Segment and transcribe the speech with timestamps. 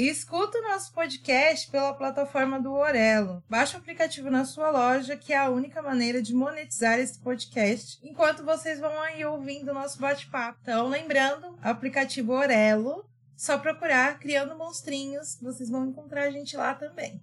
[0.00, 3.44] E escuta o nosso podcast pela plataforma do Orelo.
[3.50, 7.98] Baixa o aplicativo na sua loja, que é a única maneira de monetizar esse podcast,
[8.02, 10.58] enquanto vocês vão aí ouvindo o nosso bate-papo.
[10.62, 13.04] Então, lembrando, aplicativo Orelo,
[13.36, 17.20] só procurar Criando Monstrinhos, vocês vão encontrar a gente lá também.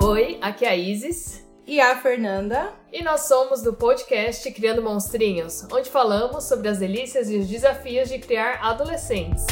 [0.00, 1.51] Oi, aqui é a Isis.
[1.66, 2.72] E a Fernanda.
[2.92, 8.08] E nós somos do podcast Criando Monstrinhos, onde falamos sobre as delícias e os desafios
[8.08, 9.46] de criar adolescentes.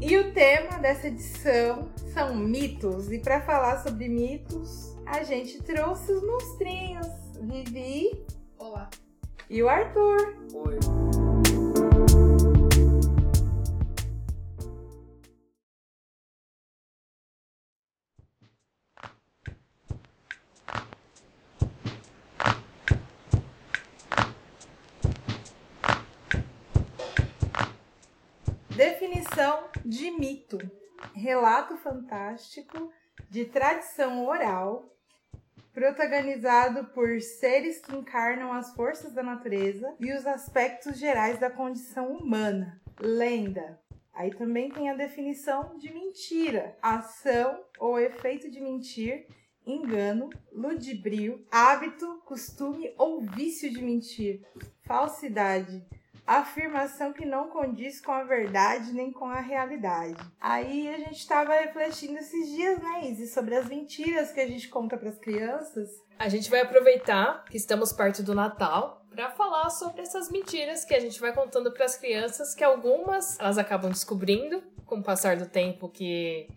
[0.00, 3.10] E o tema dessa edição são mitos.
[3.10, 7.06] E para falar sobre mitos, a gente trouxe os monstrinhos.
[7.40, 8.24] Vivi.
[8.58, 8.88] Olá.
[9.48, 10.36] E o Arthur.
[10.54, 11.49] Oi.
[29.40, 30.58] Definição de mito:
[31.14, 32.92] relato fantástico
[33.30, 34.94] de tradição oral,
[35.72, 42.12] protagonizado por seres que encarnam as forças da natureza e os aspectos gerais da condição
[42.12, 42.82] humana.
[43.00, 43.80] Lenda.
[44.12, 49.26] Aí também tem a definição de mentira: ação ou efeito de mentir,
[49.66, 54.46] engano, ludibrio, hábito, costume ou vício de mentir,
[54.84, 55.82] falsidade
[56.38, 60.16] afirmação que não condiz com a verdade nem com a realidade.
[60.40, 64.68] Aí a gente estava refletindo esses dias, né, Izzy, sobre as mentiras que a gente
[64.68, 65.90] conta para as crianças.
[66.18, 70.94] A gente vai aproveitar que estamos perto do Natal para falar sobre essas mentiras que
[70.94, 75.36] a gente vai contando para as crianças, que algumas elas acabam descobrindo com o passar
[75.36, 76.48] do tempo que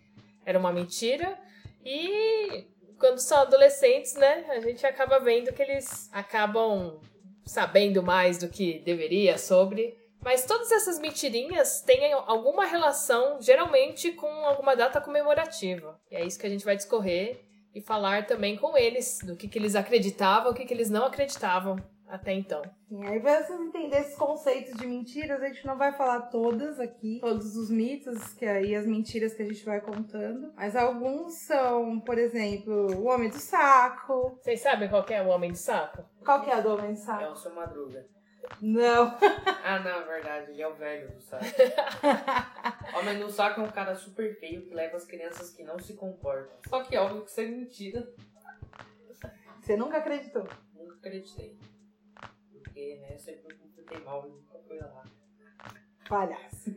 [0.46, 1.36] era uma mentira
[1.84, 2.66] e
[2.98, 7.00] quando são adolescentes, né, a gente acaba vendo que eles acabam
[7.44, 9.96] sabendo mais do que deveria sobre.
[10.22, 16.00] Mas todas essas mentirinhas têm alguma relação, geralmente, com alguma data comemorativa.
[16.10, 17.44] E é isso que a gente vai discorrer
[17.74, 21.04] e falar também com eles do que, que eles acreditavam, o que, que eles não
[21.04, 21.76] acreditavam
[22.14, 22.62] até então.
[22.90, 26.78] E aí, pra vocês entenderem esses conceitos de mentiras, a gente não vai falar todas
[26.78, 30.52] aqui, todos os mitos que aí as mentiras que a gente vai contando.
[30.56, 34.38] Mas alguns são, por exemplo, o homem do saco.
[34.40, 36.04] Vocês sabem qual é o homem do saco?
[36.24, 37.22] Qual que é a do homem do saco?
[37.22, 38.06] É o seu Madruga.
[38.60, 39.18] Não.
[39.66, 40.50] Ah, não, é verdade.
[40.50, 41.42] Ele é o velho do saco.
[42.98, 45.94] Homem do saco é um cara super feio que leva as crianças que não se
[45.94, 46.54] comportam.
[46.68, 48.06] Só que óbvio que isso é mentira.
[49.58, 50.46] Você nunca acreditou?
[50.74, 51.58] Nunca acreditei.
[52.74, 53.16] Porque, né,
[54.04, 55.04] mal nunca fui lá.
[56.08, 56.74] Palhaço.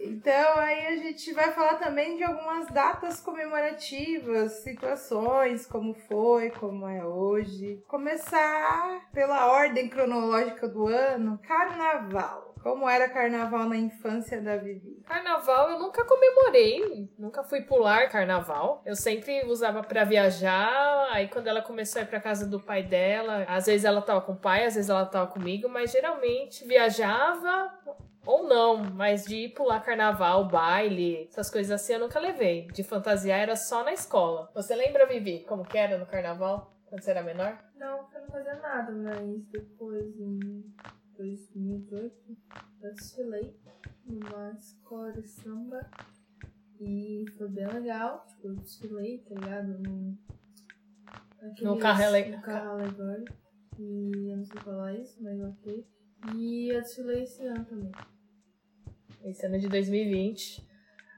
[0.00, 6.86] Então, aí a gente vai falar também de algumas datas comemorativas, situações, como foi, como
[6.86, 7.82] é hoje.
[7.86, 12.45] Começar pela ordem cronológica do ano: Carnaval.
[12.66, 15.00] Como era carnaval na infância da Vivi?
[15.06, 18.82] Carnaval eu nunca comemorei, nunca fui pular carnaval.
[18.84, 21.10] Eu sempre usava para viajar.
[21.12, 24.20] Aí quando ela começou a ir para casa do pai dela, às vezes ela tava
[24.20, 27.72] com o pai, às vezes ela tava comigo, mas geralmente viajava
[28.26, 32.66] ou não, mas de ir pular carnaval, baile, essas coisas assim eu nunca levei.
[32.72, 34.50] De fantasia era só na escola.
[34.56, 36.74] Você lembra, Vivi, como que era no carnaval?
[36.86, 37.56] Quando você era menor?
[37.76, 40.64] Não, eu não fazia nada, mas depois em
[41.18, 42.36] 2018
[42.82, 43.56] eu desfilei
[44.04, 45.90] numa escola de samba
[46.80, 48.24] e foi bem legal.
[48.28, 49.78] Tipo, eu desfilei, tá ligado?
[51.60, 53.32] No carro ale- No carro alegórico.
[53.78, 55.86] E eu não sei falar isso, mas ok.
[56.34, 57.92] E eu desfilei esse ano também.
[59.24, 60.66] Esse ano de 2020.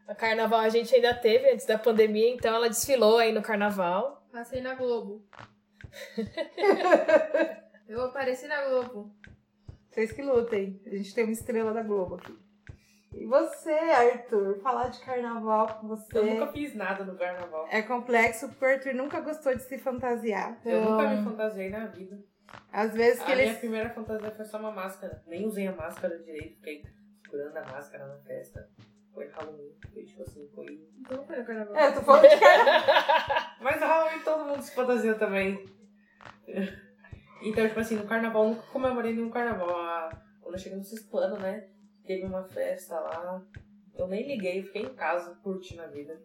[0.06, 4.26] A carnaval a gente ainda teve antes da pandemia, então ela desfilou aí no carnaval.
[4.32, 5.24] Passei na Globo.
[7.88, 9.14] eu apareci na Globo.
[9.90, 10.80] Vocês que lutem.
[10.86, 12.36] A gente tem uma estrela da Globo aqui.
[13.14, 14.58] E você, Arthur?
[14.60, 17.66] Falar de carnaval com você Eu nunca fiz nada no carnaval.
[17.70, 20.60] é complexo porque o Arthur nunca gostou de se fantasiar.
[20.64, 22.18] Eu Então, nunca me fantasiei na vida.
[22.72, 23.58] Às vezes que A minha eles.
[23.58, 25.22] primeira fantasia foi só uma máscara.
[25.26, 26.82] Nem usei a máscara direito, fiquei
[27.24, 28.68] segurando a máscara na testa.
[29.12, 30.86] Foi Halloween, foi tipo assim, foi.
[31.00, 31.76] Então foi no carnaval.
[31.76, 32.82] É, tô falando de carnaval.
[33.60, 35.64] Mas Halloween todo mundo se fantasia também.
[37.42, 40.10] Então, tipo assim, no carnaval, nunca comemorei nenhum carnaval.
[40.40, 41.68] Quando eu cheguei no sexto ano, né?
[42.06, 43.42] Teve uma festa lá.
[43.96, 46.20] Eu nem liguei, fiquei em casa curtindo a vida.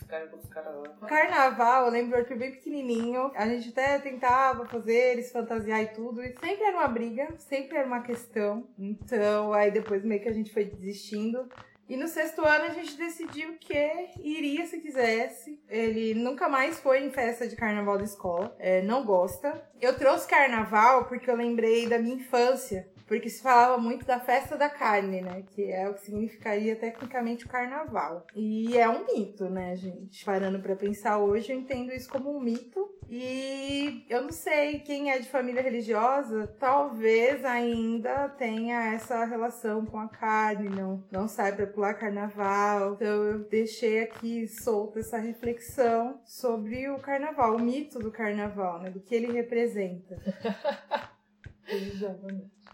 [0.00, 1.06] Os caras os caras lá.
[1.06, 3.30] Carnaval, eu lembro Arthur bem pequenininho.
[3.34, 6.22] A gente até tentava fazer eles fantasiar e tudo.
[6.22, 8.68] E sempre era uma briga, sempre era uma questão.
[8.78, 11.48] Então, aí depois meio que a gente foi desistindo.
[11.90, 15.60] E no sexto ano a gente decidiu que iria se quisesse.
[15.68, 19.60] Ele nunca mais foi em festa de carnaval da escola, é, não gosta.
[19.80, 22.88] Eu trouxe carnaval porque eu lembrei da minha infância.
[23.10, 25.42] Porque se falava muito da festa da carne, né?
[25.48, 28.24] Que é o que significaria tecnicamente o carnaval.
[28.36, 30.24] E é um mito, né, gente?
[30.24, 32.88] Parando pra pensar hoje, eu entendo isso como um mito.
[33.08, 39.98] E eu não sei, quem é de família religiosa, talvez ainda tenha essa relação com
[39.98, 42.92] a carne, não, não sai pra pular carnaval.
[42.92, 48.88] Então eu deixei aqui solta essa reflexão sobre o carnaval, o mito do carnaval, né?
[48.88, 50.16] Do que ele representa.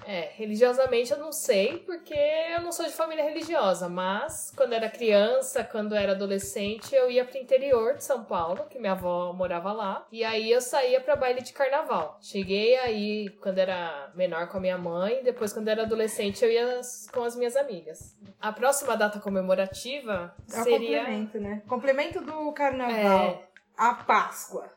[0.05, 4.89] É, religiosamente eu não sei, porque eu não sou de família religiosa, mas quando era
[4.89, 9.73] criança, quando era adolescente, eu ia pro interior de São Paulo, que minha avó morava
[9.73, 12.19] lá, e aí eu saía pra baile de carnaval.
[12.21, 16.81] Cheguei aí quando era menor com a minha mãe, depois quando era adolescente eu ia
[17.13, 18.17] com as minhas amigas.
[18.41, 21.63] A próxima data comemorativa É o seria complemento, né?
[21.67, 22.95] Complemento do carnaval.
[22.95, 23.47] É.
[23.77, 24.71] A Páscoa.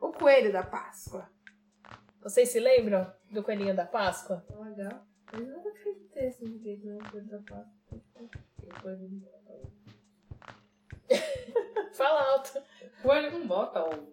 [0.00, 1.28] O coelho da Páscoa.
[2.24, 4.44] Vocês se lembram do coelhinho da Páscoa?
[4.48, 5.06] Tá legal.
[5.32, 8.00] Eu nunca acreditei assim direito na coisa da Páscoa.
[8.58, 8.98] Depois
[11.94, 12.62] Fala alto.
[13.02, 14.12] Coelho não bota ovo.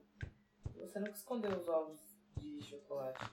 [0.77, 1.99] Você nunca escondeu os ovos
[2.37, 3.25] de chocolate.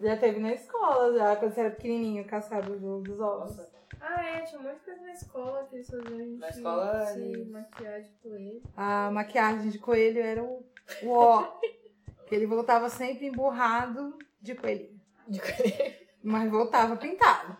[0.00, 3.56] Já teve na escola, já, quando você era pequenininho, caçado do- dos ovos.
[3.56, 3.70] Nossa,
[4.00, 7.20] Ah, é, tinha muita coisa na escola que eles faziam a gente Na escola, se
[7.20, 8.62] eles- maquiar de coelho.
[8.74, 10.64] A maquiagem de coelho era o,
[11.02, 11.60] o ó.
[12.30, 15.00] que ele voltava sempre emburrado de coelhinho.
[15.26, 15.94] De coelhinho.
[16.22, 17.56] Mas voltava pintado.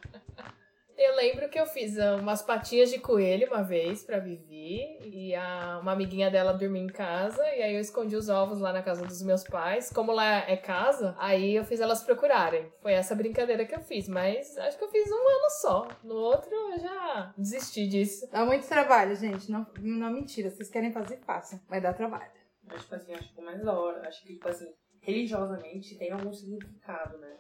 [0.97, 5.35] Eu lembro que eu fiz ah, umas patinhas de coelho uma vez pra Vivi e
[5.35, 8.83] a, uma amiguinha dela dormia em casa e aí eu escondi os ovos lá na
[8.83, 9.91] casa dos meus pais.
[9.91, 12.73] Como lá é casa, aí eu fiz elas procurarem.
[12.81, 15.89] Foi essa brincadeira que eu fiz, mas acho que eu fiz um ano só.
[16.05, 18.29] No outro eu já desisti disso.
[18.31, 19.51] Dá muito trabalho, gente.
[19.51, 20.49] Não, não mentira.
[20.49, 21.59] Vocês querem fazer, façam.
[21.69, 22.40] Mas dá trabalho.
[22.71, 24.07] Mas tipo assim, acho que é mais da hora.
[24.09, 27.37] Acho que, tipo assim, religiosamente tem algum significado, né?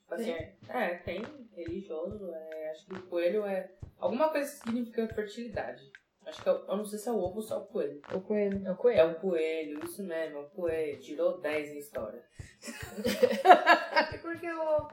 [0.00, 1.22] Tipo assim, é, é, tem
[1.54, 3.70] religioso, é, acho que o coelho é.
[3.98, 5.90] Alguma coisa que significa fertilidade.
[6.24, 8.00] Acho que eu, eu não sei se é o ovo ou se é o coelho.
[8.14, 8.62] O coelho.
[8.64, 9.10] É o É coelho.
[9.10, 11.00] o coelho, isso mesmo, é o coelho.
[11.00, 12.22] Tirou 10 em história.
[14.14, 14.90] E por que o ovo?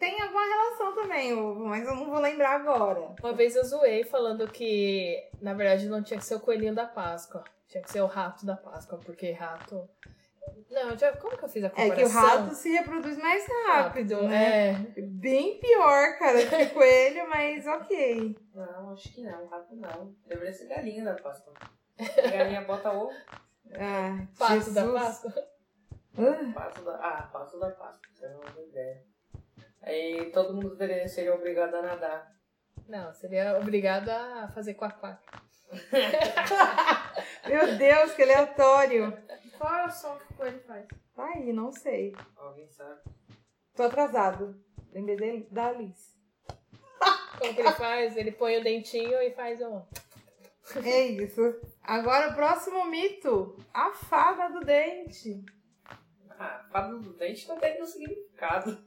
[0.00, 3.14] Tem alguma relação também, ovo, mas eu não vou lembrar agora.
[3.22, 6.86] Uma vez eu zoei falando que, na verdade, não tinha que ser o coelhinho da
[6.86, 7.44] Páscoa.
[7.68, 9.88] Tinha que ser o rato da Páscoa, porque rato.
[10.70, 11.96] Não, já, como que eu fiz a É comparação?
[11.96, 14.70] que o rato se reproduz mais rápido, né?
[14.70, 15.00] É.
[15.02, 18.36] Bem pior, cara, que o coelho, mas ok.
[18.54, 20.14] Não, acho que não, rato não.
[20.26, 21.52] Deveria ser galinha da Páscoa.
[22.32, 23.12] Galinha bota ovo,
[23.74, 24.92] Ah, Pato da Jesus.
[25.02, 25.34] Páscoa.
[26.16, 26.94] Ah, pato da.
[26.96, 28.08] Ah, pato da Páscoa.
[28.22, 29.04] É uma boa ideia.
[29.82, 32.32] Aí todo mundo deveria, seria obrigado a nadar.
[32.88, 35.20] Não, seria obrigada a fazer quack-quack.
[37.46, 39.16] Meu Deus, que aleatório.
[39.58, 40.86] Qual é o som que o coelho faz?
[41.14, 42.14] Tá aí, não sei.
[42.36, 43.00] Alguém sabe?
[43.74, 44.58] Tô atrasado.
[44.92, 46.16] Lembrei dele- da Alice.
[47.38, 48.16] Como que ele faz?
[48.16, 49.82] Ele põe o dentinho e faz um.
[50.84, 51.40] É isso.
[51.82, 53.56] Agora o próximo mito.
[53.72, 55.44] A fada do dente.
[56.38, 58.78] Ah, fada do dente não tem nenhum significado.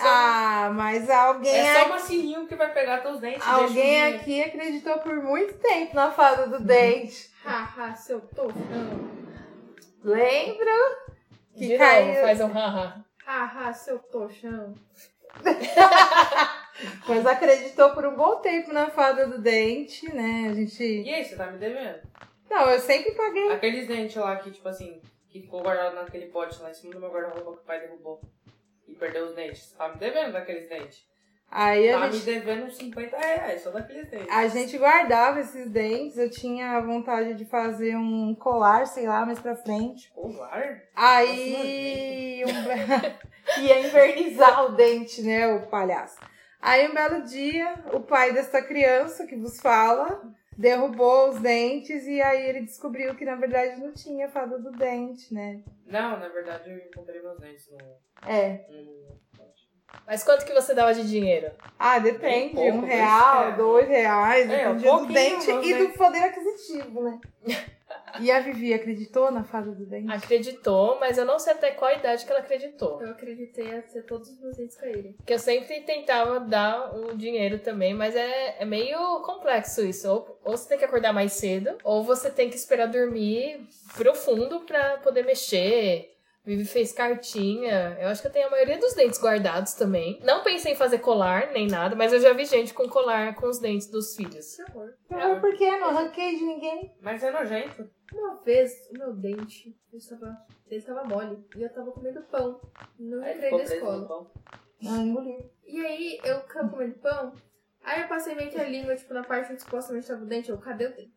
[0.00, 3.46] Ah, mas alguém, É só aqui, uma sininho que vai pegar teus dentes.
[3.46, 7.30] alguém aqui acreditou por muito tempo na fada do dente.
[7.44, 9.16] Haha, seu tofão.
[10.02, 10.72] Lembra?
[11.54, 13.04] Que De caiu- novo, faz um haha.
[13.24, 14.74] Haha, seu tochão.
[17.08, 20.48] Mas acreditou por um bom tempo na fada do dente, né?
[20.50, 20.82] A gente.
[20.82, 22.00] E aí, você tá me devendo?
[22.50, 23.50] Não, eu sempre paguei.
[23.52, 27.00] Aqueles dentes lá que, tipo assim, que ficou guardado naquele pote lá em cima do
[27.00, 28.20] meu guarda-roupa que o pai derrubou.
[28.88, 29.62] E perdeu os dentes.
[29.62, 31.04] Você tá me devendo daqueles dentes.
[31.50, 34.28] Aí a Tá me gente, devendo uns 50 reais só daqueles dentes.
[34.28, 36.18] a gente guardava esses dentes.
[36.18, 40.10] Eu tinha vontade de fazer um colar, sei lá, mais pra frente.
[40.12, 40.82] Colar?
[40.94, 42.44] Aí.
[42.44, 43.26] Um...
[43.62, 46.18] ia invernizar o dente, né, o palhaço.
[46.60, 50.20] Aí um belo dia, o pai dessa criança que vos fala
[50.56, 55.32] derrubou os dentes e aí ele descobriu que na verdade não tinha fada do dente,
[55.32, 55.62] né?
[55.86, 58.28] Não, na verdade eu encontrei meus dentes no.
[58.28, 58.64] É.
[58.70, 59.16] no...
[60.06, 61.50] Mas quanto que você dava de dinheiro?
[61.78, 62.54] Ah, depende.
[62.54, 63.56] Pouco, um real, reais.
[63.56, 67.20] dois reais, É, um do dente e do poder aquisitivo, né?
[68.20, 70.10] E a Vivi acreditou na fada do dente?
[70.10, 73.00] Acreditou, mas eu não sei até qual idade que ela acreditou.
[73.02, 75.12] Eu acreditei até todos os meus dentes caírem.
[75.14, 80.08] Porque eu sempre tentava dar o dinheiro também, mas é, é meio complexo isso.
[80.08, 84.60] Ou, ou você tem que acordar mais cedo, ou você tem que esperar dormir profundo
[84.60, 87.98] pra poder mexer, Vivi fez cartinha.
[88.00, 90.20] Eu acho que eu tenho a maioria dos dentes guardados também.
[90.22, 93.48] Não pensei em fazer colar, nem nada, mas eu já vi gente com colar com
[93.48, 94.54] os dentes dos filhos.
[94.54, 94.92] Que horror.
[95.10, 95.68] Mas por que?
[95.76, 96.94] Não arranquei de ninguém.
[97.00, 97.90] Mas é nojento.
[98.12, 101.44] Uma vez, o meu dente, ele estava, ele estava mole.
[101.56, 102.60] E eu tava comendo pão
[103.22, 104.30] Aí da preso no escola.
[104.80, 105.50] Não, engoliu.
[105.64, 107.34] E aí, eu comendo pão.
[107.82, 110.50] Aí eu passei meio que a língua, tipo, na parte onde supostamente tava o dente.
[110.50, 111.16] Eu, cadê o dente?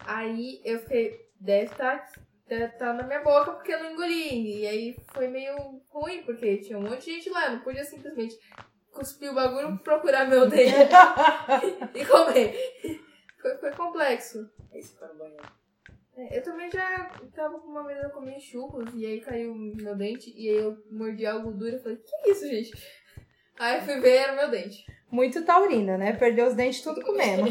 [0.00, 2.06] Aí eu fiquei, deve estar
[2.46, 4.60] deve tá na minha boca porque eu não engoli.
[4.60, 5.56] E aí foi meio
[5.90, 7.46] ruim, porque tinha um monte de gente lá.
[7.46, 8.38] Eu não podia simplesmente
[8.92, 10.72] cuspir o bagulho procurar meu dente
[11.94, 13.05] e comer.
[13.46, 14.50] Foi, foi complexo.
[14.72, 15.44] Aí você foi no banheiro.
[16.16, 20.32] É, Eu também já tava com uma eu comi churros e aí caiu meu dente
[20.36, 22.72] e aí eu mordi algo duro e falei, que é isso, gente?
[23.58, 24.84] Aí fui ver, era meu dente.
[25.10, 26.12] Muito taurina, né?
[26.12, 27.44] Perdeu os dentes tudo comendo.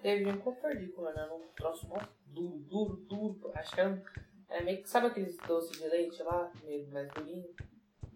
[0.00, 1.18] Teve um que eu perdi comendo.
[1.18, 1.88] Era um troço
[2.26, 3.50] duro, duro, duro.
[3.56, 4.02] Acho que era, um-
[4.48, 4.88] era meio que.
[4.88, 6.52] Sabe aqueles doces de leite lá?
[6.62, 7.48] Meio mais durinho?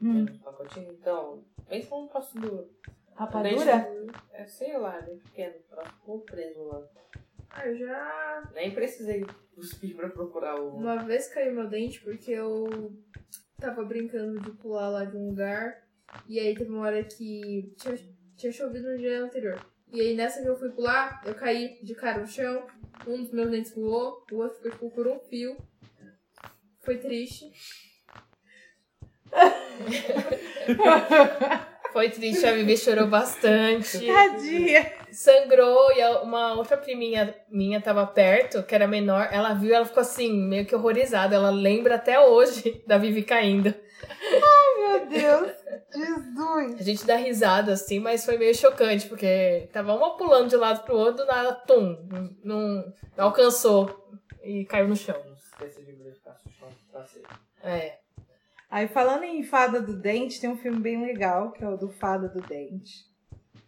[0.01, 0.13] Hum.
[0.13, 0.93] Menos pacotinho?
[0.93, 2.71] Então, pensa num troço duro.
[3.15, 3.89] Rapadura?
[4.33, 5.55] É, sei lá, bem pequeno.
[5.69, 6.83] Troço ficou preso lá.
[7.51, 10.77] Ah, eu já Nem precisei cuspir pra procurar o.
[10.77, 12.93] Uma vez caiu meu dente porque eu
[13.61, 15.85] tava brincando de pular lá de um lugar.
[16.29, 17.97] E aí teve uma hora que tinha,
[18.37, 19.65] tinha chovido no dia anterior.
[19.93, 22.67] E aí nessa que eu fui pular, eu caí de cara no chão.
[23.07, 25.57] Um dos meus dentes voou, o outro ficou tipo, por um fio.
[26.81, 27.53] Foi triste.
[31.95, 34.01] Foi triste, a Vivi chorou bastante.
[34.05, 34.93] Tadinha.
[35.13, 39.29] Sangrou e uma outra priminha minha tava perto, que era menor.
[39.31, 41.37] Ela viu, ela ficou assim, meio que horrorizada.
[41.37, 43.73] Ela lembra até hoje da Vivi caindo.
[44.77, 45.53] Meu Deus.
[45.95, 46.81] Jesus.
[46.81, 50.61] A gente dá risada assim, mas foi meio chocante, porque tava uma pulando de um
[50.61, 54.05] lado pro outro, do nada, tum, não, não alcançou
[54.43, 55.15] e caiu no chão.
[55.29, 57.39] Não se esqueça de verificar se o chão tá seco.
[57.63, 58.04] É.
[58.75, 61.91] Aí, falando em Fada do Dente, tem um filme bem legal, que é o do
[61.91, 63.05] Fada do Dente.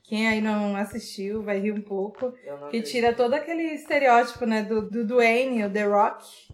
[0.03, 2.35] Quem aí não assistiu vai rir um pouco.
[2.43, 6.53] Eu não Que tira todo aquele estereótipo, né, do, do Dwayne, o The Rock,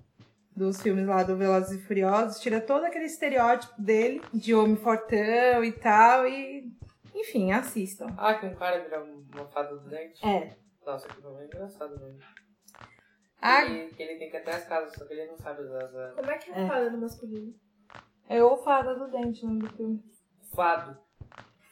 [0.55, 2.43] dos filmes lá do Velozes e Furiosos.
[2.43, 6.71] Tira todo aquele estereótipo dele, de homem fortão e tal, e...
[7.15, 8.09] Enfim, assistam.
[8.19, 10.23] Ah, que um cara vira uma fada do dente?
[10.27, 10.55] É.
[10.85, 12.21] Nossa, que filme é engraçado mesmo.
[13.41, 13.65] A...
[13.65, 15.85] E que ele tem que ir até as casas, só que ele não sabe usar
[15.85, 16.15] as.
[16.15, 16.69] Como é que é, É.
[16.69, 17.55] fada no masculino?
[18.29, 20.03] É o Fada do Dente, o nome do filme.
[20.55, 20.99] Fado.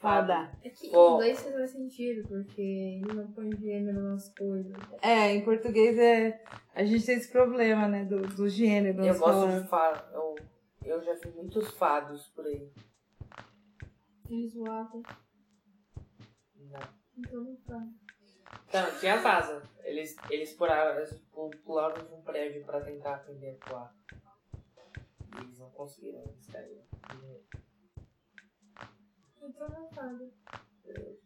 [0.00, 0.50] Fada.
[0.64, 4.73] É que em inglês faz mais sentido, porque ele não põe gênero nas coisas.
[5.02, 6.42] É, em português é...
[6.75, 9.04] A gente tem esse problema, né, do, do gênero.
[9.04, 9.62] Eu gosto palavras.
[9.62, 10.14] de fado.
[10.14, 10.35] Eu,
[10.85, 12.71] eu já vi muitos fados por aí.
[14.30, 15.02] Ele zoava,
[16.57, 16.80] Não.
[17.19, 17.88] então não fala.
[18.69, 19.62] Então, tinha asas.
[19.85, 23.95] Eles, eles pularam, eles pu- pularam de um prédio pra tentar aprender a pular.
[25.34, 26.82] E eles não conseguiram, eles caíram.
[29.42, 30.18] Então não fala.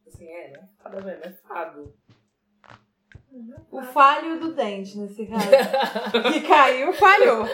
[0.07, 0.69] Assim, é, né?
[0.83, 1.95] Fada mesmo, é fado.
[3.33, 5.49] Não O falho do dente, nesse caso.
[6.33, 7.45] que caiu, falhou.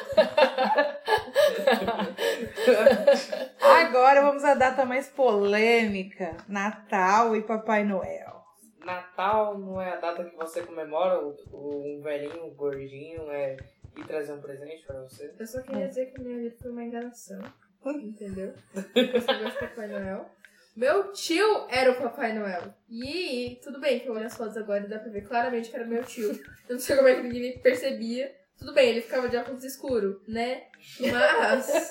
[3.61, 8.45] Agora vamos à data mais polêmica: Natal e Papai Noel.
[8.85, 13.57] Natal não é a data que você comemora, o, o- um velhinho, um gordinho, é
[14.01, 15.33] ir trazer um presente pra você.
[15.39, 17.41] Eu só queria dizer que minha vida foi uma enganação.
[17.87, 18.53] Entendeu?
[18.75, 20.31] Você gosta do Papai Noel.
[20.77, 22.75] Meu tio era o Papai Noel.
[22.89, 25.77] E tudo bem que eu olho as fotos agora e dá pra ver claramente que
[25.77, 26.31] era meu tio.
[26.69, 28.35] Eu não sei como é que ninguém percebia.
[28.59, 30.65] Tudo bem, ele ficava de óculos escuro, né?
[31.01, 31.91] Mas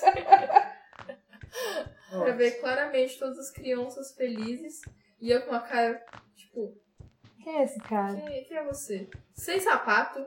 [2.10, 4.80] pra ver claramente todas as crianças felizes.
[5.20, 6.02] E eu com a cara,
[6.36, 6.74] tipo,
[7.42, 8.14] Quem é esse cara?
[8.14, 9.08] quem, quem é você?
[9.34, 10.24] Sem sapato,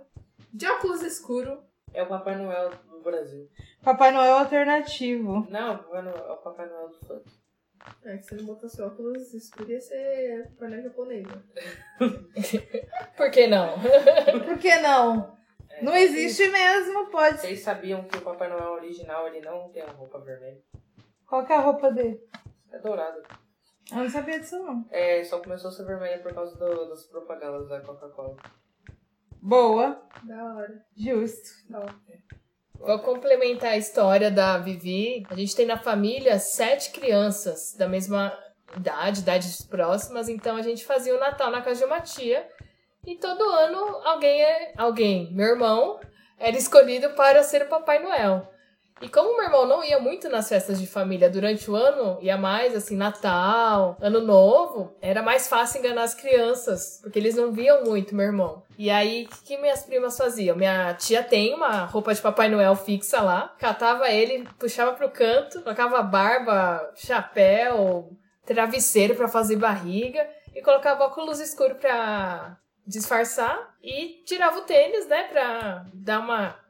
[0.53, 1.63] de óculos escuro.
[1.93, 3.49] É o Papai Noel do Brasil.
[3.83, 5.45] Papai Noel alternativo.
[5.49, 7.31] Não, o Papai Noel, é o Papai Noel do funk.
[8.05, 11.25] É que se não botasse óculos escuros ia ser Papai Noel japonês.
[11.27, 11.33] né?
[13.15, 13.75] Por que não?
[14.45, 15.37] Por que não?
[15.69, 17.39] É, Não existe mesmo, pode.
[17.39, 20.61] Vocês sabiam que o Papai Noel original ele não tem uma roupa vermelha?
[21.27, 22.21] Qual que é a roupa dele?
[22.71, 23.21] É dourado.
[23.91, 24.85] Eu não sabia disso, não.
[24.89, 28.35] É, só começou a ser vermelha por causa do- das propagandas da Coca-Cola.
[29.45, 30.85] Boa, Da hora.
[30.95, 31.49] justo.
[32.79, 35.25] Vou complementar a história da Vivi.
[35.29, 38.31] A gente tem na família sete crianças da mesma
[38.77, 42.47] idade, idades próximas, então a gente fazia o Natal na casa de uma tia.
[43.05, 44.73] E todo ano alguém é.
[44.77, 45.99] Alguém, meu irmão,
[46.39, 48.49] era escolhido para ser o Papai Noel.
[49.01, 52.37] E como meu irmão não ia muito nas festas de família durante o ano, ia
[52.37, 57.83] mais assim, Natal, Ano Novo, era mais fácil enganar as crianças, porque eles não viam
[57.83, 58.63] muito meu irmão.
[58.77, 60.55] E aí, o que, que minhas primas faziam?
[60.55, 65.61] Minha tia tem uma roupa de Papai Noel fixa lá, catava ele, puxava pro canto,
[65.61, 68.09] colocava barba, chapéu,
[68.45, 75.23] travesseiro para fazer barriga e colocava óculos escuros pra disfarçar e tirava o tênis, né,
[75.23, 76.62] pra dar uma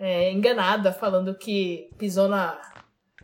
[0.00, 2.58] é, enganada, falando que pisou na,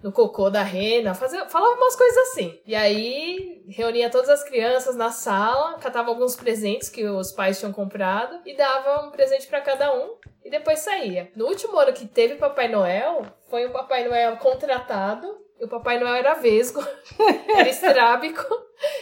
[0.02, 2.60] no cocô da rena, fazia, falava umas coisas assim.
[2.66, 7.72] E aí reunia todas as crianças na sala, catava alguns presentes que os pais tinham
[7.72, 11.32] comprado e dava um presente para cada um e depois saía.
[11.34, 15.44] No último ano que teve Papai Noel, foi um Papai Noel contratado.
[15.58, 16.86] E o Papai Noel era vesgo,
[17.56, 18.44] era estrábico.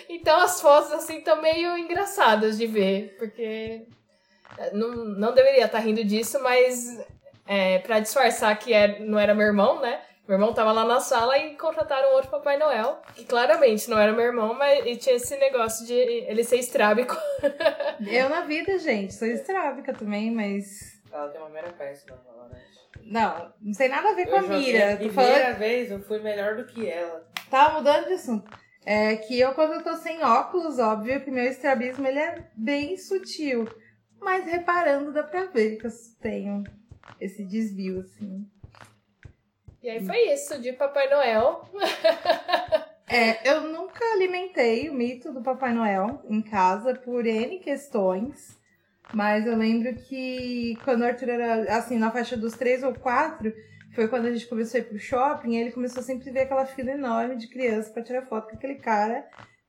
[0.09, 3.88] Então as fotos assim estão meio engraçadas de ver, porque
[4.73, 7.04] não, não deveria estar rindo disso, mas
[7.46, 10.00] é, para disfarçar que era, não era meu irmão, né?
[10.26, 14.10] Meu irmão tava lá na sala e contrataram outro Papai Noel, que claramente não era
[14.12, 17.14] meu irmão, mas e tinha esse negócio de ele ser estrábico.
[18.06, 20.94] Eu na vida, gente, sou estrábica também, mas.
[21.12, 22.74] Ela tem uma mera péssima na lanche.
[23.02, 24.96] Não, não tem nada a ver com Eu a joguei mira.
[24.96, 25.58] primeira falando.
[25.58, 27.22] vez eu fui melhor do que ela.
[27.50, 28.50] Tá mudando de assunto.
[28.86, 32.96] É que eu, quando eu tô sem óculos, óbvio que meu estrabismo ele é bem
[32.96, 33.66] sutil.
[34.20, 35.90] Mas reparando, dá pra ver que eu
[36.22, 36.64] tenho
[37.20, 38.46] esse desvio, assim.
[39.82, 41.68] E aí foi isso, de Papai Noel.
[43.06, 48.58] É, eu nunca alimentei o mito do Papai Noel em casa por N questões.
[49.12, 53.52] Mas eu lembro que quando o Arthur era, assim, na faixa dos três ou quatro,
[53.94, 56.66] foi quando a gente começou a ir pro shopping, ele começou sempre a ver aquela
[56.66, 59.25] fila enorme de crianças pra tirar foto com aquele cara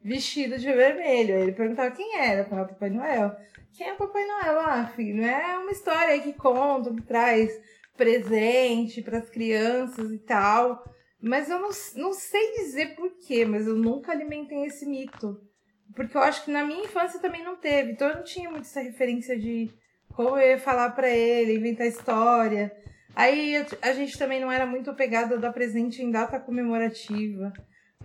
[0.06, 1.36] vestido de vermelho.
[1.36, 3.36] Aí ele perguntava quem era, eu falava Papai Noel.
[3.74, 4.60] Quem é Papai Noel?
[4.60, 7.52] Ah, filho, é uma história aí que conta, que traz
[7.98, 10.86] presente pras crianças e tal.
[11.20, 15.42] Mas eu não, não sei dizer porquê, mas eu nunca alimentei esse mito.
[15.96, 17.94] Porque eu acho que na minha infância também não teve.
[17.94, 19.72] Então eu não tinha muito essa referência de
[20.10, 22.72] como eu ia falar pra ele, inventar história.
[23.16, 27.52] Aí a gente também não era muito apegada a dar presente em data comemorativa.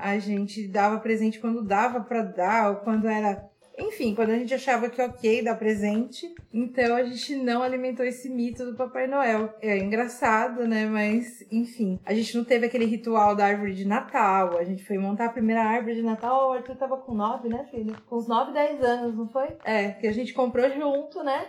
[0.00, 3.48] A gente dava presente quando dava pra dar, ou quando era.
[3.78, 6.34] Enfim, quando a gente achava que ok dar presente.
[6.52, 9.54] Então a gente não alimentou esse mito do Papai Noel.
[9.60, 10.86] É engraçado, né?
[10.86, 11.98] Mas, enfim.
[12.04, 14.58] A gente não teve aquele ritual da árvore de Natal.
[14.58, 16.50] A gente foi montar a primeira árvore de Natal.
[16.50, 17.96] O Arthur tava com 9, né, filho?
[18.06, 19.48] Com uns 9, 10 anos, não foi?
[19.64, 21.46] É, que a gente comprou junto, né?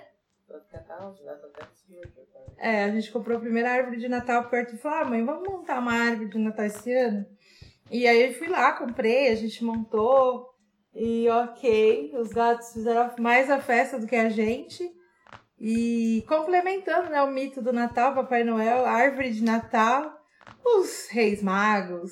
[2.58, 5.25] É, a gente comprou a primeira árvore de Natal pro Arthur e falou: ah, mãe,
[5.25, 7.25] vamos montar uma árvore de Natal esse ano?
[7.91, 10.49] E aí eu fui lá, comprei, a gente montou.
[10.93, 14.89] E ok, os gatos fizeram mais a festa do que a gente.
[15.60, 20.12] E complementando né, o mito do Natal, Papai Noel, árvore de Natal,
[20.65, 22.12] os Reis Magos.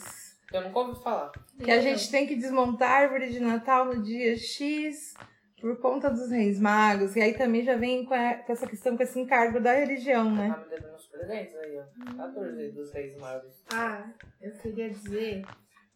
[0.54, 1.32] Eu nunca ouvi falar.
[1.64, 5.14] Que a gente tem que desmontar a árvore de Natal no dia X
[5.60, 7.16] por conta dos Reis Magos.
[7.16, 10.30] E aí também já vem com, a- com essa questão, com esse encargo da religião,
[10.34, 10.50] né?
[10.54, 12.16] Tá me devendo uns presentes aí, ó.
[12.18, 13.54] 14 dos Reis Magos.
[13.74, 14.10] Ah,
[14.42, 15.44] eu queria dizer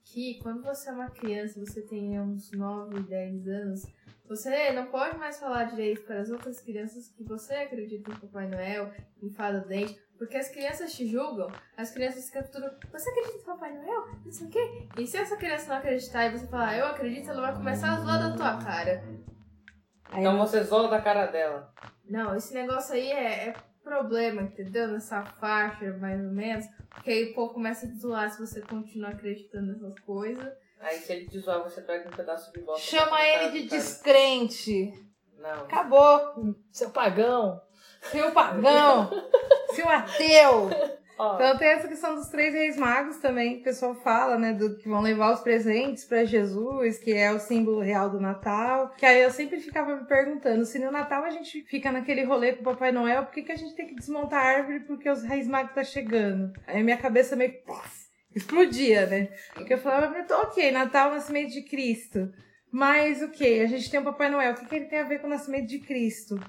[0.03, 3.85] que quando você é uma criança, você tem uns 9, 10 anos,
[4.27, 8.47] você não pode mais falar direito para as outras crianças que você acredita em Papai
[8.47, 13.09] Noel, em Fada do Dente, porque as crianças te julgam, as crianças ficam tudo, você
[13.09, 14.07] acredita em Papai Noel?
[14.23, 14.87] Não sei o quê.
[14.97, 17.93] E se essa criança não acreditar e você falar, "Ah, eu acredito, ela vai começar
[17.93, 19.03] a zoar da tua cara.
[20.05, 21.73] Aí Então você zoa da cara dela.
[22.07, 24.87] Não, esse negócio aí é, é problema, entendeu?
[24.87, 26.65] Nessa faixa, mais ou menos.
[26.89, 30.51] Porque aí o povo começa a te zoar se você continuar acreditando nessas coisas.
[30.79, 32.85] Aí se ele te zoar, você pega um pedaço de bosta.
[32.85, 33.81] Chama ele de cara.
[33.81, 34.93] descrente.
[35.37, 35.63] Não.
[35.63, 36.55] Acabou.
[36.71, 37.61] Seu pagão.
[38.01, 39.09] Seu pagão.
[39.75, 40.69] seu ateu.
[41.35, 44.75] Então tem essa questão dos três reis magos também, que o pessoal fala, né, do
[44.77, 48.93] que vão levar os presentes pra Jesus, que é o símbolo real do Natal.
[48.97, 52.53] Que aí eu sempre ficava me perguntando, se no Natal a gente fica naquele rolê
[52.53, 55.09] com o Papai Noel, por que, que a gente tem que desmontar a árvore porque
[55.09, 56.51] os reis magos tá chegando?
[56.65, 57.53] Aí minha cabeça meio
[58.35, 59.29] explodia, né?
[59.53, 62.31] Porque eu falava, ok, Natal, nascimento de Cristo.
[62.71, 63.59] Mas o que?
[63.61, 65.29] A gente tem o Papai Noel, o que, que ele tem a ver com o
[65.29, 66.39] nascimento de Cristo?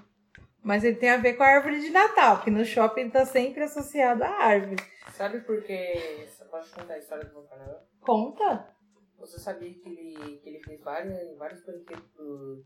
[0.65, 3.63] Mas ele tem a ver com a árvore de Natal, que no shopping tá sempre
[3.63, 4.83] associado à árvore.
[5.13, 6.27] sabe por que.
[6.27, 7.77] Você pode contar a história do Papai?
[8.01, 8.75] Conta?
[9.19, 12.65] Você sabia que ele, que ele fez várias, vários brinquedos pro,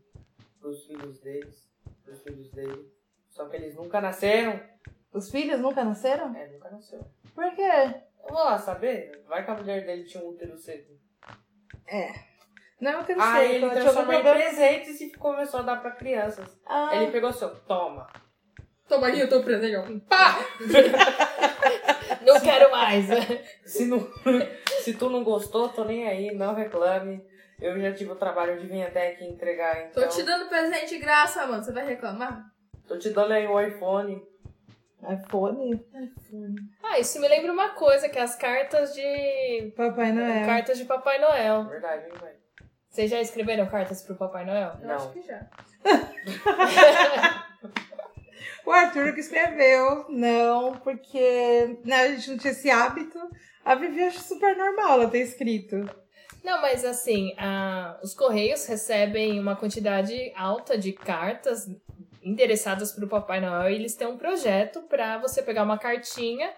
[0.61, 1.69] pros filhos deles?
[2.05, 2.89] Pros filhos dele.
[3.29, 4.61] Só que eles nunca nasceram.
[5.11, 6.33] Os filhos nunca nasceram?
[6.33, 7.05] É, nunca nasceu.
[7.35, 7.61] Por quê?
[8.23, 9.23] Eu vou lá saber.
[9.27, 10.93] Vai que a mulher dele tinha um útero seco.
[12.79, 13.55] Não, eu tenho Aí sei.
[13.55, 16.57] ele tinha algum transformou em presentes e começou a dar pra crianças.
[16.65, 18.07] Ah, Ele pegou o seu, toma.
[18.87, 19.99] Toma aqui, eu tô presente.
[20.07, 20.39] Pá!
[22.25, 23.05] Não quero mais.
[23.65, 23.99] Se, não,
[24.81, 27.23] se tu não gostou, tô nem aí, não reclame.
[27.61, 30.03] Eu já tive o trabalho de vir até aqui entregar, então.
[30.03, 31.63] Tô te dando presente de graça, mano.
[31.63, 32.45] Você vai reclamar?
[32.87, 34.21] Tô te dando aí o iPhone.
[35.03, 35.85] iPhone?
[36.83, 39.73] Ah, isso me lembra uma coisa, que é as cartas de.
[39.75, 40.45] Papai Noel.
[40.45, 41.65] Cartas de Papai Noel.
[41.67, 42.38] Verdade, hein, mãe?
[42.89, 44.73] Vocês já escreveram cartas pro Papai Noel?
[44.81, 44.95] Eu Não.
[44.95, 45.45] acho que já.
[48.65, 53.17] O Arthur que escreveu, não, porque né, a gente não tinha esse hábito.
[53.65, 55.89] A Vivi acho super normal ela ter escrito.
[56.43, 61.67] Não, mas assim, a- os Correios recebem uma quantidade alta de cartas
[62.21, 66.53] endereçadas para o Papai Noel e eles têm um projeto para você pegar uma cartinha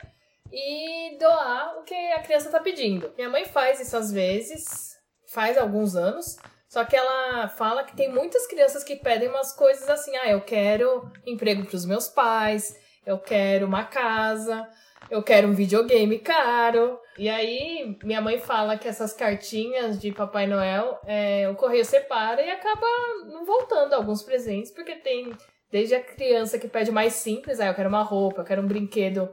[0.51, 3.13] e doar o que a criança tá pedindo.
[3.15, 4.90] Minha mãe faz isso às vezes,
[5.31, 9.89] faz alguns anos, só que ela fala que tem muitas crianças que pedem umas coisas
[9.89, 14.67] assim: ah, eu quero emprego para os meus pais, eu quero uma casa,
[15.09, 16.99] eu quero um videogame caro.
[17.17, 22.41] E aí, minha mãe fala que essas cartinhas de Papai Noel, é, o correio separa
[22.41, 22.87] e acaba
[23.25, 25.35] não voltando alguns presentes, porque tem
[25.69, 28.67] desde a criança que pede mais simples, ah, eu quero uma roupa, eu quero um
[28.67, 29.29] brinquedo,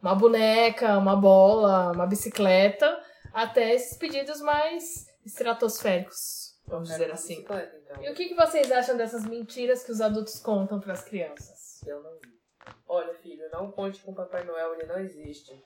[0.00, 2.98] uma boneca, uma bola, uma bicicleta,
[3.32, 7.40] até esses pedidos mais estratosféricos, vamos dizer assim.
[7.40, 8.02] então.
[8.02, 11.80] E o que, que vocês acham dessas mentiras que os adultos contam para as crianças?
[11.86, 12.32] Eu não vi.
[12.86, 15.60] Olha, filho, não conte com o Papai Noel, ele não existe.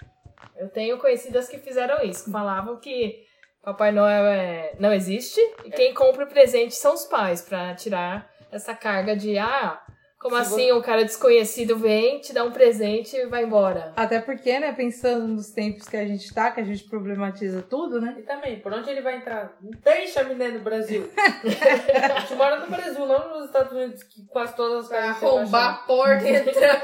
[0.57, 3.25] Eu tenho conhecidas que fizeram isso, que falavam que
[3.63, 8.31] Papai Noel é, não existe e quem compra o presente são os pais, pra tirar
[8.51, 9.83] essa carga de ah,
[10.19, 13.93] como Se assim o cara desconhecido vem, te dá um presente e vai embora.
[13.95, 18.01] Até porque, né, pensando nos tempos que a gente tá, que a gente problematiza tudo,
[18.01, 18.17] né?
[18.19, 19.57] E também, por onde ele vai entrar?
[19.61, 21.11] Não tem chaminé no Brasil.
[21.17, 25.75] a gente mora no Brasil, não nos Estados Unidos, que quase todas as casas arrombar
[25.75, 26.83] a porta e entrar.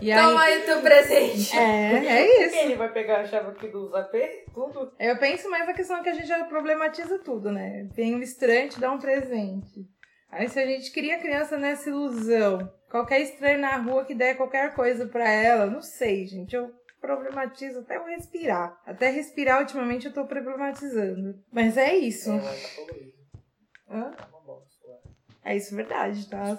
[0.00, 0.54] E Toma aí.
[0.54, 1.56] aí teu presente.
[1.56, 2.56] É, é Quem isso.
[2.56, 4.14] ele vai pegar a chave aqui do AP?
[4.54, 4.92] Tudo.
[4.98, 7.86] Eu penso mais na questão que a gente já problematiza tudo, né?
[7.92, 9.86] Vem um estranho te dá um presente.
[10.36, 14.36] Aí se a gente cria a criança nessa ilusão, qualquer estranho na rua que der
[14.36, 16.70] qualquer coisa pra ela, não sei, gente, eu
[17.00, 18.78] problematizo até eu respirar.
[18.84, 21.42] Até respirar ultimamente eu tô problematizando.
[21.50, 22.30] Mas é isso.
[22.30, 22.52] É, tá.
[23.88, 24.10] Hã?
[24.10, 24.28] Tá.
[25.42, 26.58] É isso verdade, tá?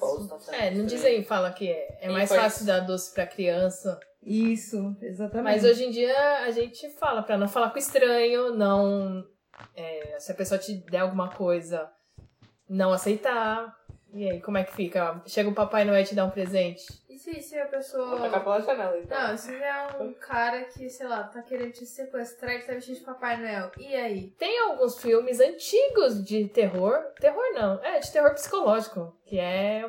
[0.53, 3.99] É, não dizem, fala que é, é mais fácil dar doce pra criança.
[4.23, 5.43] Isso, exatamente.
[5.43, 9.23] Mas hoje em dia a gente fala pra não falar com estranho, não.
[9.75, 11.91] é, se a pessoa te der alguma coisa,
[12.69, 13.75] não aceitar.
[14.13, 15.21] E aí, como é que fica?
[15.25, 16.83] Chega o Papai Noel e te dá um presente.
[17.09, 18.19] E se, se a Vou pessoa.
[18.21, 19.21] tacar pela janela, então.
[19.27, 22.99] Não, se é um cara que, sei lá, tá querendo te sequestrar e tá vestido
[22.99, 23.71] de Papai Noel.
[23.77, 24.33] E aí?
[24.39, 26.97] Tem alguns filmes antigos de terror.
[27.19, 29.13] Terror não, é de terror psicológico.
[29.25, 29.85] Que é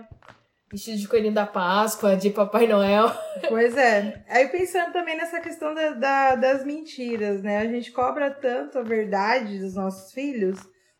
[0.70, 3.06] vestido de coelhinho da Páscoa, de Papai Noel.
[3.48, 4.24] Pois é.
[4.28, 7.58] Aí pensando também nessa questão da, da- das mentiras, né?
[7.58, 10.58] A gente cobra tanto a verdade dos nossos filhos,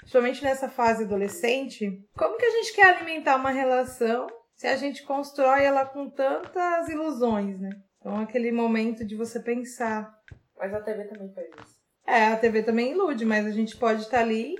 [0.09, 2.03] principalmente nessa fase adolescente.
[2.17, 6.89] Como que a gente quer alimentar uma relação se a gente constrói ela com tantas
[6.89, 7.69] ilusões, né?
[7.99, 10.11] Então, aquele momento de você pensar.
[10.57, 11.79] Mas a TV também faz isso.
[12.07, 14.57] É, a TV também ilude, mas a gente pode estar ali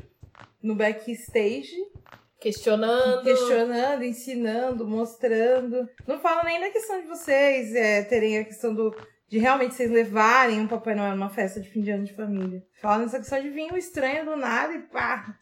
[0.63, 1.75] no backstage
[2.39, 3.25] Questionando.
[3.25, 5.89] questionando, ensinando, mostrando.
[6.07, 8.95] Não falo nem da questão de vocês é, terem a questão do
[9.29, 12.65] de realmente vocês levarem um Papai Noel numa festa de fim de ano de família.
[12.81, 15.39] Fala nessa questão de vir um estranho do nada e pá.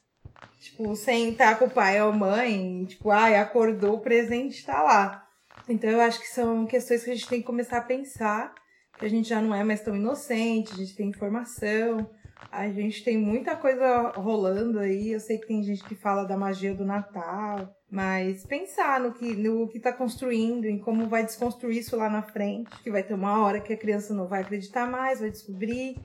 [0.60, 2.84] Tipo, sem estar com o pai ou mãe.
[2.86, 5.24] Tipo, ai, acordou, o presente tá lá.
[5.68, 8.52] Então eu acho que são questões que a gente tem que começar a pensar.
[8.98, 12.10] Que a gente já não é mais tão inocente, a gente tem informação.
[12.50, 15.12] A gente tem muita coisa rolando aí.
[15.12, 19.34] Eu sei que tem gente que fala da magia do Natal, mas pensar no que,
[19.36, 22.70] no que tá construindo, em como vai desconstruir isso lá na frente.
[22.82, 25.96] Que vai ter uma hora que a criança não vai acreditar mais, vai descobrir.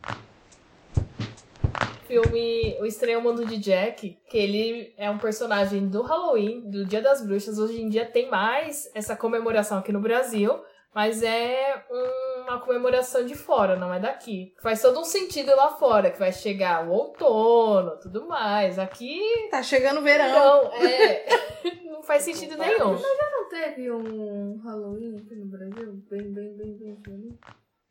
[2.07, 7.01] filme O Estranho Mundo de Jack, que ele é um personagem do Halloween, do Dia
[7.01, 7.57] das Bruxas.
[7.57, 10.59] Hoje em dia tem mais essa comemoração aqui no Brasil,
[10.93, 11.83] mas é
[12.43, 14.53] uma comemoração de fora, não é daqui.
[14.61, 18.77] Faz todo um sentido lá fora, que vai chegar o outono, tudo mais.
[18.79, 20.29] Aqui Tá chegando o verão.
[20.63, 21.25] não, é.
[21.85, 22.93] Não faz sentido nenhum.
[22.99, 25.93] Não teve um Halloween aqui no Brasil?
[26.09, 26.95] Bem, bem, bem, bem.
[27.05, 27.39] bem.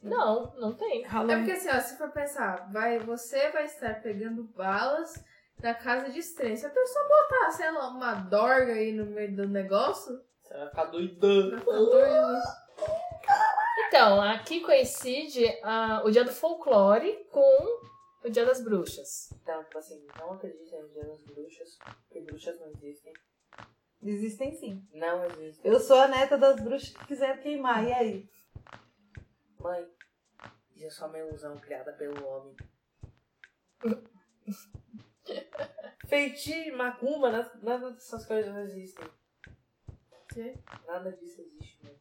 [0.03, 1.05] Não, não tem.
[1.05, 1.37] É Halloween.
[1.45, 5.23] porque assim, ó, se for pensar, vai, você vai estar pegando balas
[5.63, 6.57] na casa de estranho.
[6.57, 10.69] Se a pessoa botar, sei lá, uma dorga aí no meio do negócio, Você vai
[10.69, 11.51] ficar doidão.
[11.51, 12.43] vai ficar doido.
[13.89, 17.81] Então, aqui coincide ah, o dia do folclore com
[18.25, 19.33] o dia das bruxas.
[19.43, 23.13] Então, tipo assim, não acreditem no dia das bruxas, porque bruxas não existem.
[24.03, 24.89] Existem sim.
[24.93, 25.71] Não existem.
[25.71, 28.31] Eu sou a neta das bruxas que quiseram queimar, e aí?
[29.59, 29.87] Mãe,
[30.75, 32.57] Isso é só uma ilusão criada pelo homem.
[36.09, 39.05] Feiti, macumba, nada, dessas coisas não existem.
[40.33, 40.55] Que?
[40.87, 41.95] Nada disso existe, né?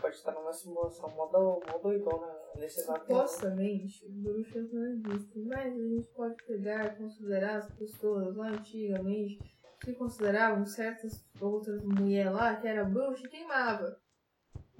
[0.00, 2.26] Pode estar numa simulação mó, do, mó doidona
[2.56, 2.82] nesse.
[2.84, 9.38] Supostamente, bruxas não existem, mas a gente pode pegar e considerar as pessoas lá antigamente
[9.80, 13.98] que consideravam certas outras mulheres lá que era bruxa e queimava.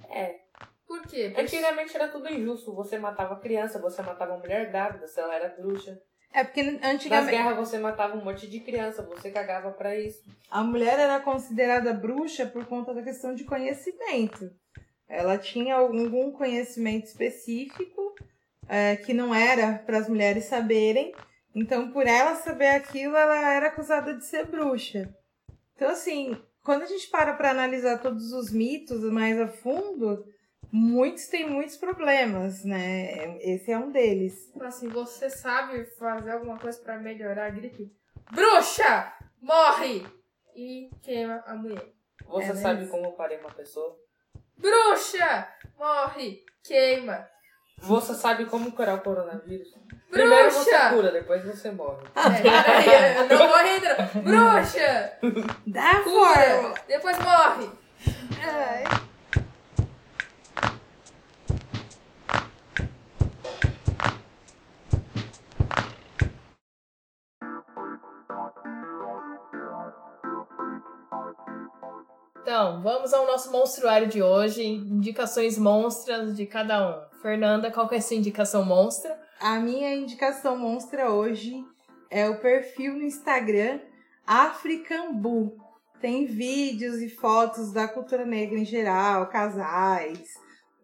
[0.09, 0.39] É,
[0.87, 1.31] Por quê?
[1.33, 2.73] Porque antigamente era tudo injusto.
[2.75, 5.99] Você matava criança, você matava mulher grávida, se ela era bruxa.
[6.33, 10.23] É porque Nas antigamente guerras você matava um monte de criança, você cagava pra isso.
[10.49, 14.49] a mulher era considerada bruxa por conta da questão de conhecimento.
[15.11, 18.15] Ela tinha algum conhecimento específico
[18.69, 21.13] é, que não era para as mulheres saberem.
[21.53, 25.13] Então, por ela saber aquilo, ela era acusada de ser bruxa.
[25.75, 30.23] Então, assim, quando a gente para para analisar todos os mitos mais a fundo,
[30.71, 33.37] muitos têm muitos problemas, né?
[33.41, 34.49] Esse é um deles.
[34.61, 37.91] Assim, você sabe fazer alguma coisa pra melhorar a gripe?
[38.31, 39.11] Bruxa!
[39.41, 40.05] Morre!
[40.55, 41.91] E queima a mulher.
[42.27, 42.91] Você É sabe mesmo?
[42.91, 43.99] como eu parei uma pessoa?
[44.61, 45.47] Bruxa!
[45.77, 46.43] Morre!
[46.63, 47.27] Queima!
[47.79, 49.67] Você sabe como curar o coronavírus?
[50.11, 50.89] Primeiro você Bruxa!
[50.89, 52.03] cura, depois você morre.
[52.15, 53.97] É, peraí, eu não morri ainda.
[54.13, 54.21] não.
[54.61, 55.13] Bruxa!
[55.65, 56.35] Dá Cura!
[56.35, 56.73] fora!
[56.87, 57.69] Depois morre!
[58.43, 58.83] Ai.
[72.51, 74.61] Então, vamos ao nosso monstruário de hoje.
[74.61, 77.21] Indicações monstras de cada um.
[77.21, 79.17] Fernanda, qual que é a sua indicação monstra?
[79.39, 81.63] A minha indicação monstra hoje
[82.09, 83.79] é o perfil no Instagram
[84.27, 85.55] African Boo.
[86.01, 90.33] Tem vídeos e fotos da cultura negra em geral, casais,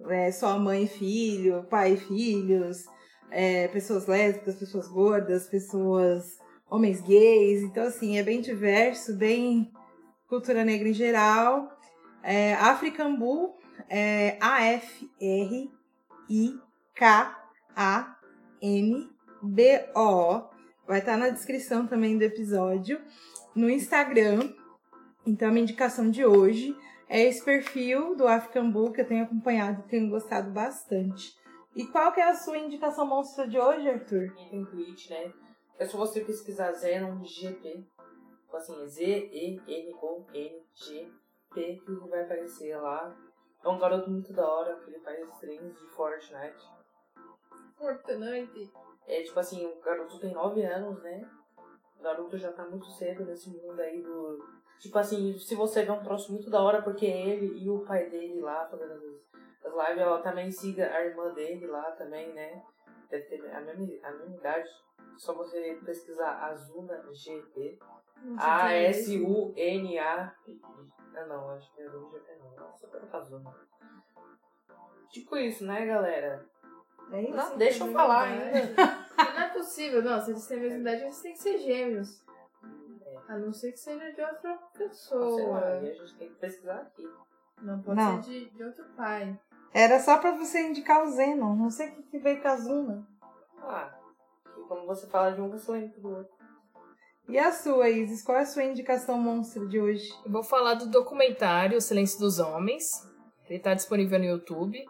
[0.08, 2.86] é, só mãe e filho, pai e filhos,
[3.30, 6.38] é, pessoas lésbicas, pessoas gordas, pessoas
[6.70, 7.62] homens gays.
[7.62, 9.70] Então, assim, é bem diverso, bem
[10.28, 11.72] cultura negra em geral.
[12.24, 13.58] É, African Boo
[13.90, 15.72] é A-F-R
[16.30, 17.38] I-K-A-N-B-O.
[20.88, 23.02] Vai estar na descrição também do episódio.
[23.56, 24.54] No Instagram.
[25.26, 26.76] Então, a minha indicação de hoje
[27.10, 31.34] é esse perfil do African Book que eu tenho acompanhado e tenho gostado bastante.
[31.76, 34.34] E qual que é a sua indicação monstra de hoje, Arthur?
[34.50, 35.32] Tem Twitch, né?
[35.80, 37.86] É só você pesquisar Zenon GP.
[38.58, 40.32] Tipo assim, Z-E-N-O-N-G-P
[41.86, 43.16] que vai aparecer lá.
[43.64, 46.66] É um garoto muito da hora, que ele faz streams de Fortnite.
[47.78, 48.72] Fortnite.
[49.06, 51.30] É tipo assim, o garoto tem 9 anos, né?
[52.00, 54.44] O garoto já tá muito cedo nesse mundo aí do.
[54.80, 58.10] Tipo assim, se você vê um troço muito da hora, porque ele e o pai
[58.10, 59.04] dele lá fazendo as,
[59.66, 62.64] as lives, ela também siga a irmã dele lá também, né?
[63.10, 64.70] Deve ter a mesma, a mesma idade.
[65.18, 67.80] Só você pesquisar Azuna GP.
[68.38, 70.34] A-S-U-N-A.
[71.16, 72.78] Ah não, acho que é GP não.
[72.78, 73.56] Só pelo Azuna.
[75.10, 76.46] Tipo isso, né, galera?
[77.12, 77.32] É isso?
[77.36, 78.76] Não, deixa eu falar ainda.
[79.18, 80.20] Não é possível, não.
[80.22, 82.24] Se eles têm a mesma idade, eles têm que ser gêmeos.
[83.28, 85.60] A não ser que seja de outra Sei lá, pessoa.
[85.82, 87.10] e a gente tem que pesquisar aqui.
[87.62, 88.22] Não pode Não.
[88.22, 89.40] ser de, de outro pai.
[89.74, 91.56] Era só pra você indicar o Zenon.
[91.56, 93.08] Não sei o que que veio com a Zuna.
[93.64, 93.98] Ah,
[94.58, 96.37] e quando você fala de um, você lembra do outro.
[97.30, 98.24] E a sua, Isis?
[98.24, 100.10] Qual é a sua indicação monstra de hoje?
[100.26, 102.86] Eu vou falar do documentário Silêncio dos Homens.
[103.46, 104.82] Ele está disponível no YouTube.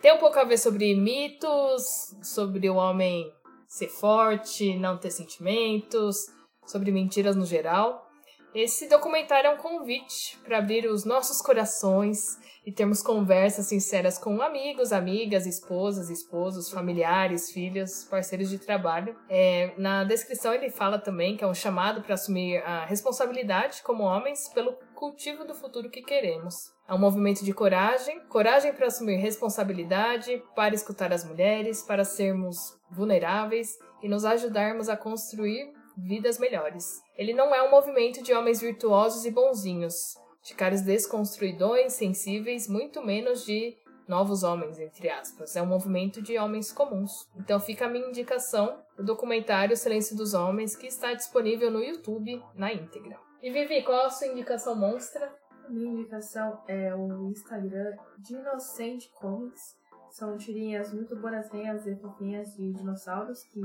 [0.00, 1.84] Tem um pouco a ver sobre mitos,
[2.22, 3.30] sobre o homem
[3.68, 6.16] ser forte, não ter sentimentos,
[6.64, 8.10] sobre mentiras no geral.
[8.54, 14.40] Esse documentário é um convite para abrir os nossos corações e termos conversas sinceras com
[14.40, 19.16] amigos, amigas, esposas, esposos, familiares, filhos, parceiros de trabalho.
[19.28, 24.04] É, na descrição ele fala também que é um chamado para assumir a responsabilidade como
[24.04, 26.72] homens pelo cultivo do futuro que queremos.
[26.88, 32.78] É um movimento de coragem, coragem para assumir responsabilidade, para escutar as mulheres, para sermos
[32.88, 37.02] vulneráveis e nos ajudarmos a construir vidas melhores.
[37.16, 43.04] Ele não é um movimento de homens virtuosos e bonzinhos, de caras desconstruidões, sensíveis, muito
[43.04, 43.76] menos de
[44.06, 45.56] novos homens, entre aspas.
[45.56, 47.28] É um movimento de homens comuns.
[47.36, 52.42] Então fica a minha indicação, o documentário Silêncio dos Homens, que está disponível no YouTube
[52.54, 53.18] na íntegra.
[53.42, 55.34] E Vivi, qual a sua indicação monstra?
[55.68, 59.76] Minha indicação é o Instagram de Inocente Comics.
[60.10, 63.60] São tirinhas muito bonitinhas e fofinhas de dinossauros que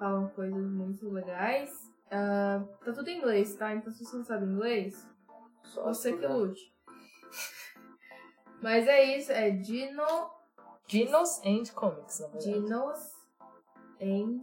[0.00, 1.92] falam coisas muito legais.
[2.10, 3.74] Ah, tá tudo em inglês, tá?
[3.74, 5.06] Então se você não sabe inglês,
[5.62, 6.74] Só você que lute.
[8.60, 10.30] Mas é isso, é Dino
[10.86, 12.52] Dinos and Comics, na verdade.
[12.52, 13.14] Dinos
[14.00, 14.42] and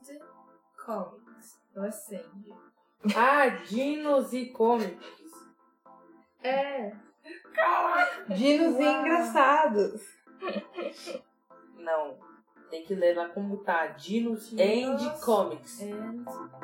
[0.85, 1.59] Comics.
[1.75, 2.53] Não é Sandy.
[3.15, 5.31] Ah, Dinos e Comics.
[6.43, 6.91] É.
[8.35, 8.99] Dinos Uau.
[8.99, 10.01] engraçados.
[11.75, 12.17] Não.
[12.69, 13.87] Tem que ler lá como tá.
[13.87, 15.81] Dinos, and Comics.
[15.81, 16.57] And Comics.